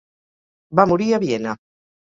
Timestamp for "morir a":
0.95-1.23